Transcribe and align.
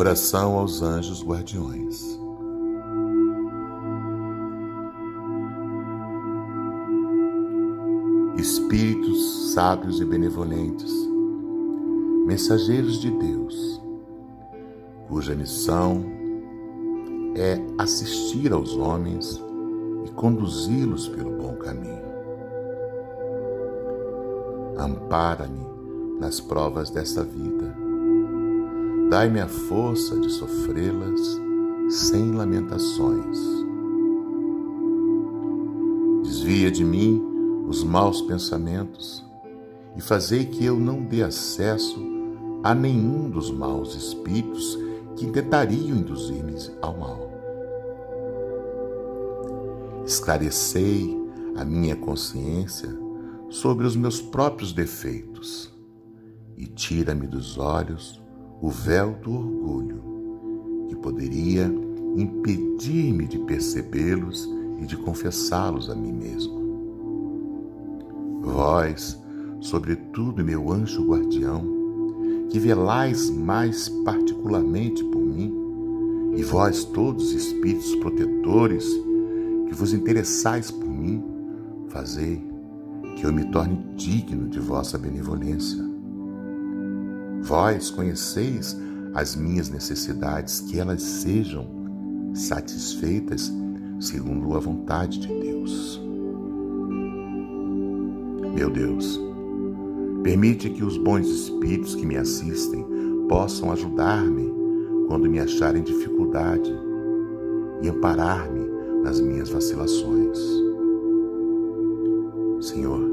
Oração 0.00 0.56
aos 0.56 0.80
anjos 0.80 1.22
guardiões. 1.22 2.18
Espíritos 8.34 9.52
sábios 9.52 10.00
e 10.00 10.06
benevolentes, 10.06 10.90
mensageiros 12.24 12.98
de 12.98 13.10
Deus, 13.10 13.82
cuja 15.06 15.34
missão 15.34 16.02
é 17.36 17.60
assistir 17.76 18.54
aos 18.54 18.74
homens 18.74 19.38
e 20.06 20.10
conduzi-los 20.12 21.08
pelo 21.08 21.32
bom 21.32 21.56
caminho. 21.56 22.08
Ampara-me 24.78 25.66
nas 26.18 26.40
provas 26.40 26.88
dessa 26.88 27.22
vida 27.22 27.89
Dai-me 29.10 29.40
a 29.40 29.48
força 29.48 30.20
de 30.20 30.30
sofrê-las 30.30 31.20
sem 31.88 32.30
lamentações. 32.30 33.38
Desvia 36.22 36.70
de 36.70 36.84
mim 36.84 37.20
os 37.66 37.82
maus 37.82 38.22
pensamentos 38.22 39.28
e 39.96 40.00
fazei 40.00 40.44
que 40.44 40.64
eu 40.64 40.78
não 40.78 41.02
dê 41.02 41.24
acesso 41.24 42.00
a 42.62 42.72
nenhum 42.72 43.28
dos 43.28 43.50
maus 43.50 43.96
espíritos 43.96 44.78
que 45.16 45.26
tentariam 45.26 45.96
induzir-me 45.96 46.54
ao 46.80 46.96
mal. 46.96 47.32
Esclarecei 50.06 51.18
a 51.56 51.64
minha 51.64 51.96
consciência 51.96 52.96
sobre 53.48 53.88
os 53.88 53.96
meus 53.96 54.22
próprios 54.22 54.72
defeitos 54.72 55.68
e 56.56 56.64
tira-me 56.66 57.26
dos 57.26 57.58
olhos 57.58 58.20
o 58.60 58.68
véu 58.68 59.14
do 59.22 59.32
orgulho, 59.32 60.02
que 60.88 60.96
poderia 60.96 61.72
impedir-me 62.16 63.26
de 63.26 63.38
percebê-los 63.38 64.48
e 64.78 64.86
de 64.86 64.96
confessá-los 64.96 65.88
a 65.88 65.94
mim 65.94 66.12
mesmo. 66.12 66.60
Vós, 68.42 69.18
sobretudo, 69.60 70.44
meu 70.44 70.70
anjo 70.70 71.06
guardião, 71.06 71.64
que 72.50 72.58
velais 72.58 73.30
mais 73.30 73.88
particularmente 74.04 75.02
por 75.04 75.22
mim, 75.22 75.54
e 76.36 76.42
vós 76.42 76.84
todos 76.84 77.32
espíritos 77.32 77.94
protetores 77.96 78.86
que 79.66 79.74
vos 79.74 79.92
interessais 79.92 80.70
por 80.70 80.88
mim, 80.88 81.24
fazei 81.88 82.42
que 83.16 83.24
eu 83.24 83.32
me 83.32 83.44
torne 83.50 83.84
digno 83.96 84.48
de 84.48 84.60
vossa 84.60 84.96
benevolência 84.96 85.89
Vós 87.50 87.90
conheceis 87.90 88.76
as 89.12 89.34
minhas 89.34 89.68
necessidades, 89.68 90.60
que 90.60 90.78
elas 90.78 91.02
sejam 91.02 91.66
satisfeitas 92.32 93.52
segundo 93.98 94.54
a 94.54 94.60
vontade 94.60 95.18
de 95.18 95.26
Deus. 95.26 96.00
Meu 98.54 98.70
Deus, 98.70 99.20
permite 100.22 100.70
que 100.70 100.84
os 100.84 100.96
bons 100.96 101.26
espíritos 101.26 101.96
que 101.96 102.06
me 102.06 102.16
assistem 102.16 102.86
possam 103.28 103.72
ajudar-me 103.72 104.48
quando 105.08 105.28
me 105.28 105.40
acharem 105.40 105.82
dificuldade 105.82 106.72
e 107.82 107.88
amparar-me 107.88 108.64
nas 109.02 109.20
minhas 109.20 109.48
vacilações. 109.48 110.38
Senhor, 112.60 113.10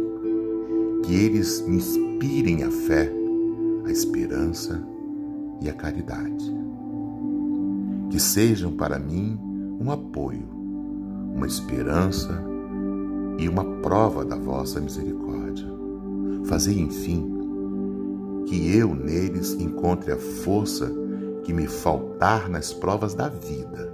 que 1.04 1.16
eles 1.16 1.60
me 1.68 1.78
inspirem 1.78 2.62
a 2.62 2.70
fé 2.70 3.17
a 3.88 3.92
esperança 3.92 4.84
e 5.62 5.70
a 5.70 5.74
caridade. 5.74 6.54
Que 8.10 8.20
sejam 8.20 8.74
para 8.74 9.00
mim 9.00 9.40
um 9.80 9.92
apoio, 9.92 10.48
uma 11.34 11.48
esperança 11.48 12.44
e 13.38 13.48
uma 13.48 13.64
prova 13.82 14.26
da 14.26 14.36
vossa 14.36 14.80
misericórdia. 14.80 15.68
Fazei, 16.46 16.80
enfim, 16.80 17.34
que 18.46 18.76
eu 18.76 18.94
neles 18.94 19.54
encontre 19.54 20.12
a 20.12 20.18
força 20.18 20.92
que 21.44 21.54
me 21.54 21.68
faltar 21.68 22.50
nas 22.50 22.74
provas 22.74 23.14
da 23.14 23.30
vida 23.30 23.94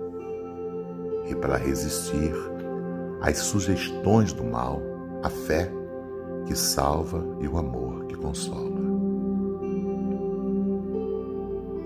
e 1.30 1.36
para 1.36 1.58
resistir 1.58 2.34
às 3.22 3.38
sugestões 3.38 4.34
do 4.34 4.44
mal, 4.44 4.82
a 5.24 5.30
fé 5.30 5.72
que 6.46 6.56
salva 6.56 7.24
e 7.40 7.48
o 7.48 7.58
amor 7.58 8.06
que 8.06 8.16
consola. 8.16 8.73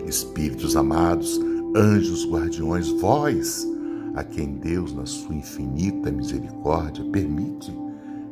Espíritos 0.07 0.77
amados, 0.77 1.37
anjos 1.75 2.25
guardiões, 2.25 2.87
vós, 3.01 3.67
a 4.15 4.23
quem 4.23 4.53
Deus, 4.53 4.93
na 4.93 5.05
sua 5.05 5.35
infinita 5.35 6.09
misericórdia, 6.09 7.03
permite 7.11 7.77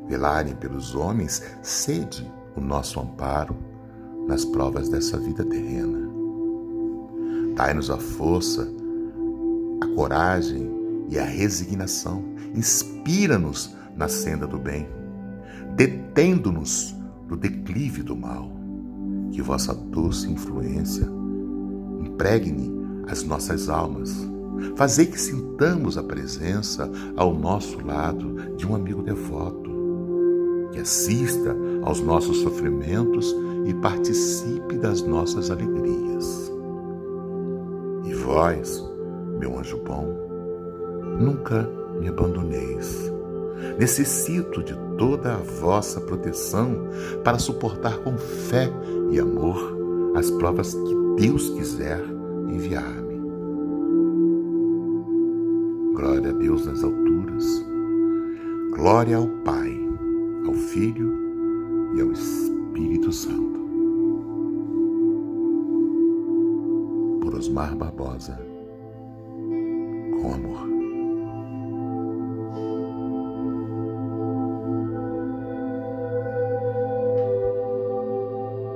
velarem 0.07 0.55
pelos 0.55 0.95
homens, 0.95 1.43
sede 1.61 2.31
o 2.55 2.61
nosso 2.61 2.97
amparo 3.01 3.57
nas 4.25 4.45
provas 4.45 4.87
dessa 4.87 5.17
vida 5.19 5.43
terrena. 5.43 6.09
Dai-nos 7.55 7.89
a 7.89 7.97
força, 7.97 8.65
a 9.81 9.87
coragem 9.95 10.71
e 11.09 11.19
a 11.19 11.25
resignação. 11.25 12.23
Inspira-nos 12.55 13.75
na 13.97 14.07
senda 14.07 14.47
do 14.47 14.57
bem, 14.57 14.87
detendo-nos 15.75 16.95
do 17.27 17.35
declive 17.35 18.01
do 18.01 18.15
mal. 18.15 18.49
Que 19.33 19.41
vossa 19.41 19.73
doce 19.73 20.31
influência 20.31 21.24
impregne 22.05 22.71
as 23.07 23.23
nossas 23.23 23.69
almas. 23.69 24.27
Fazei 24.75 25.05
que 25.05 25.19
sintamos 25.19 25.97
a 25.97 26.03
presença 26.03 26.89
ao 27.15 27.33
nosso 27.33 27.85
lado 27.85 28.55
de 28.55 28.65
um 28.65 28.75
amigo 28.75 29.01
devoto, 29.01 29.71
que 30.71 30.79
assista 30.79 31.55
aos 31.83 32.01
nossos 32.01 32.37
sofrimentos 32.37 33.35
e 33.65 33.73
participe 33.75 34.77
das 34.77 35.01
nossas 35.01 35.49
alegrias. 35.51 36.51
E 38.05 38.13
vós, 38.13 38.83
meu 39.39 39.57
anjo 39.57 39.77
bom, 39.77 40.05
nunca 41.19 41.69
me 41.99 42.07
abandoneis. 42.07 43.11
Necessito 43.79 44.63
de 44.63 44.75
toda 44.97 45.33
a 45.33 45.37
vossa 45.37 45.99
proteção 46.01 46.87
para 47.23 47.39
suportar 47.39 47.97
com 47.99 48.17
fé 48.17 48.69
e 49.11 49.19
amor 49.19 49.75
as 50.15 50.29
provas 50.31 50.73
que 50.73 51.04
Deus 51.17 51.49
quiser 51.51 52.03
enviar-me. 52.49 53.15
Glória 55.93 56.29
a 56.29 56.33
Deus 56.33 56.65
nas 56.65 56.83
alturas, 56.83 57.65
glória 58.75 59.15
ao 59.15 59.27
Pai, 59.45 59.73
ao 60.45 60.53
Filho 60.53 61.13
e 61.95 62.01
ao 62.01 62.11
Espírito 62.11 63.13
Santo. 63.13 63.59
Por 67.21 67.33
Osmar 67.33 67.77
Barbosa, 67.77 68.37
com 70.21 70.33
amor. 70.33 70.74